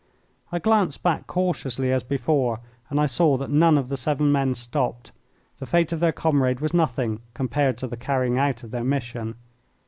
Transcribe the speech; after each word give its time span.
I 0.51 0.57
glanced 0.57 1.03
back 1.03 1.27
cautiously 1.27 1.91
as 1.91 2.01
before, 2.01 2.59
and 2.89 2.99
I 2.99 3.05
saw 3.05 3.37
that 3.37 3.51
none 3.51 3.77
of 3.77 3.87
the 3.87 3.97
seven 3.97 4.31
men 4.31 4.55
stopped. 4.55 5.11
The 5.59 5.67
fate 5.67 5.91
of 5.93 5.99
their 5.99 6.11
comrade 6.11 6.59
was 6.59 6.73
nothing 6.73 7.19
compared 7.35 7.77
to 7.77 7.87
the 7.87 7.97
carrying 7.97 8.39
out 8.39 8.63
of 8.63 8.71
their 8.71 8.83
mission. 8.83 9.35